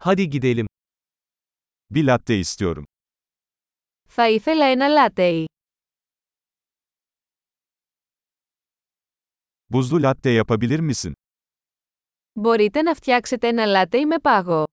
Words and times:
Hadi 0.00 0.30
gidelim. 0.30 0.66
Bir 1.90 2.04
latte 2.06 2.38
istiyorum. 2.38 2.84
Θα 4.08 4.28
ήθελα 4.28 4.64
ένα 4.66 4.88
λάτεϊ. 4.88 5.46
Buzlu 9.72 10.02
latte 10.02 10.30
yapabilir 10.30 10.80
misin? 10.80 11.12
Μπορείτε 12.32 12.82
να 12.82 12.94
φτιάξετε 12.94 13.48
ένα 13.48 13.66
λάτεϊ 13.66 14.06
με 14.06 14.18
πάγο. 14.18 14.64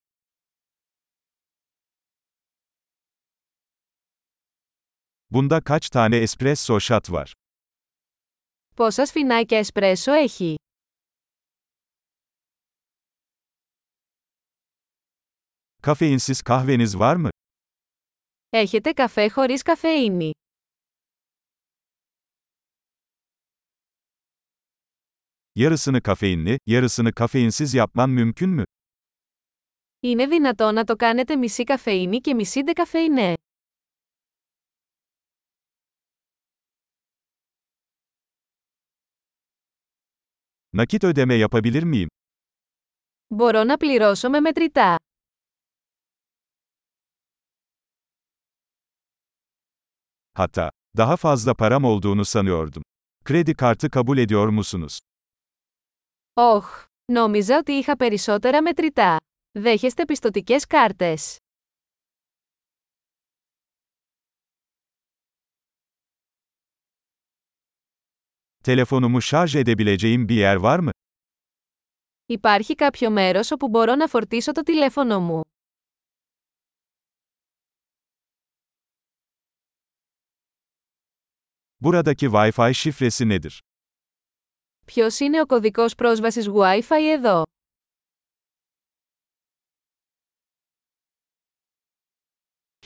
Bunda 5.33 5.60
kaç 5.62 5.89
tane 5.89 6.21
espresso 6.23 6.79
shot 6.79 7.07
var? 7.10 7.28
Πόσα 8.76 9.05
σφινάκια 9.05 9.57
εσπρέσο 9.57 10.12
έχει. 10.12 10.55
Kafeinsiz 15.86 16.41
kahveniz 16.41 16.99
var 16.99 17.16
mı? 17.16 17.30
Έχετε 18.49 18.91
καφέ 18.93 19.30
χωρίς 19.30 19.62
καφεΐνη. 19.63 20.31
Yarısını 25.55 26.02
kafeinli, 26.02 26.59
yarısını 26.66 27.13
kafeinsiz 27.13 27.73
yapman 27.73 28.09
mümkün 28.09 28.49
mü? 28.49 28.63
Είναι 29.99 30.27
δυνατό 30.27 30.71
να 30.71 30.84
το 30.84 30.95
κάνετε 30.95 31.35
μισή 31.35 31.63
καφεΐνη 31.63 32.20
και 32.21 32.34
μισή 32.34 32.63
ντεκαφεϊνέ. 32.63 33.34
Nakit 40.77 41.04
ödeme 41.04 41.34
yapabilir 41.35 41.84
miyim? 41.84 42.07
Μπορώ 43.27 43.63
να 43.63 43.77
πληρώσω 43.77 44.29
με 44.29 44.40
μετρητά. 44.40 44.98
Hatta, 50.37 50.69
daha 50.97 51.17
fazla 51.17 51.53
param 51.53 51.83
olduğunu 51.83 52.25
sanıyordum. 52.25 52.83
Kredi 53.25 53.53
kartı 53.55 53.89
kabul 53.89 54.17
ediyor 54.17 54.47
musunuz? 54.47 54.99
Όχ, 56.37 56.85
νόμιζα 57.11 57.57
ότι 57.57 57.71
είχα 57.71 57.95
περισσότερα 57.95 58.61
μετρητά. 58.61 59.17
Δέχεστε 59.51 60.05
πιστοτικές 60.05 60.65
κάρτες. 60.65 61.37
Telefonumu 68.63 69.22
şarj 69.22 69.56
edebileceğim 69.56 70.30
bir 70.30 70.36
yer 70.36 70.56
var 70.56 70.80
mı? 70.80 70.91
Υπάρχει 72.25 72.75
κάποιο 72.75 73.09
μέρος 73.09 73.52
όπου 73.52 73.69
μπορώ 73.69 73.95
να 73.95 74.08
φορτίσω 74.08 74.52
το 74.52 74.63
τηλέφωνο 74.63 75.19
μου. 75.19 75.41
Buradaki 81.81 82.27
Wi-Fi 82.27 82.75
şifresi 82.75 83.29
nedir? 83.29 83.59
Ποιος 84.87 85.20
είναι 85.20 85.41
ο 85.41 85.47
κωδικός 85.47 85.95
πρόσβασης 85.95 86.48
Wi-Fi 86.48 87.01
εδώ? 87.12 87.43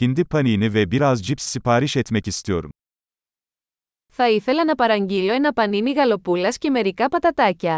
Hindi 0.01 0.25
panini 0.25 0.75
ve 0.75 0.91
biraz 0.91 1.23
cips 1.23 1.45
sipariş 1.45 1.97
etmek 1.97 2.27
istiyorum. 2.27 2.71
Θα 4.13 4.31
ήθελα 4.31 4.65
να 4.65 4.75
παραγγείλω 4.75 5.33
ένα 5.33 5.53
πανίνι 5.53 5.93
γαλοπούλας 5.93 6.59
και 6.59 6.71
μερικά 6.71 7.09
πατατάκια. 7.09 7.77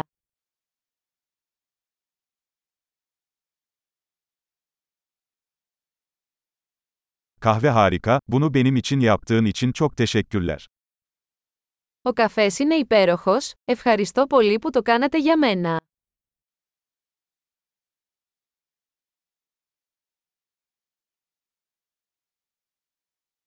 Kahve 7.39 7.69
harika, 7.69 8.19
bunu 8.27 8.53
benim 8.53 8.75
için 8.75 8.99
yaptığın 8.99 9.45
için 9.45 9.71
çok 9.71 9.97
teşekkürler. 9.97 10.67
Ο 12.04 12.12
καφές 12.12 12.58
είναι 12.58 12.74
υπέροχος, 12.74 13.52
ευχαριστώ 13.64 14.26
πολύ 14.26 14.58
που 14.58 14.70
το 14.70 14.82
κάνατε 14.82 15.18
για 15.18 15.38
μένα. 15.38 15.80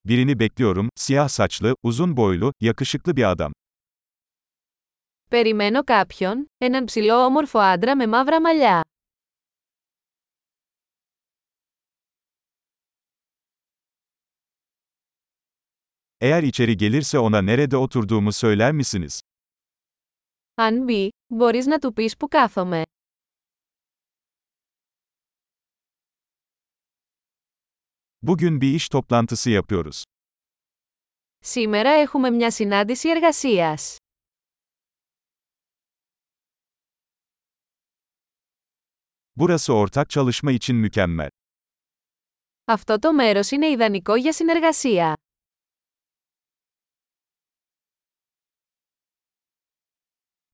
Birini 0.08 0.38
bekliyorum, 0.38 0.88
siyah 0.96 1.28
saçlı, 1.28 1.76
uzun 1.82 2.16
boylu, 2.16 2.52
yakışıklı 2.60 3.16
bir 3.16 3.24
adam. 3.24 3.52
Περιμένω 5.30 5.84
κάποιον, 5.84 6.50
έναν 6.58 6.84
ψηλό 6.84 7.24
όμορφο 7.24 7.58
άντρα 7.58 7.96
με 7.96 8.06
μαύρα 8.06 8.40
μαλλιά. 8.40 8.80
Eğer 16.21 16.43
içeri 16.43 16.77
gelirse 16.77 17.19
ona 17.19 17.41
nerede 17.41 17.77
oturduğumu 17.77 18.31
söyler 18.31 18.71
misiniz? 18.71 19.21
Αν 20.55 20.85
μπει, 20.85 21.09
μπορείς 21.29 21.65
να 21.65 21.79
του 21.79 21.93
πεις 21.93 22.17
που 22.17 22.27
κάθομαι. 22.27 22.83
Bugün 28.21 28.61
bir 28.61 28.73
iş 28.73 28.89
toplantısı 28.89 29.49
yapıyoruz. 29.49 30.03
Σήμερα 31.43 31.89
έχουμε 31.89 32.29
μια 32.29 32.51
συνάντηση 32.51 33.09
εργασίας. 33.09 33.97
Burası 39.35 39.73
ortak 39.73 40.09
çalışma 40.09 40.51
için 40.51 40.75
mükemmel. 40.75 41.29
Αυτό 42.65 42.99
το 42.99 43.13
μέρος 43.13 43.51
είναι 43.51 43.67
ιδανικό 43.69 44.15
για 44.15 44.33
συνεργασία. 44.33 45.14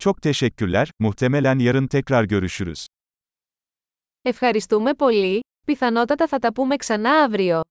Çok 0.02 0.22
teşekkürler, 0.22 0.90
muhtemelen 1.00 1.60
yarın 1.60 1.88
tekrar 1.88 2.24
görüşürüz. 2.24 2.86
Ευχαριστούμε 4.22 4.94
πολύ, 4.94 5.40
πιθανότατα 5.66 6.28
θα 6.28 6.40
τα 6.40 6.54
πούμε 6.54 6.76
ξανά 6.76 7.12
αύριο. 7.12 7.62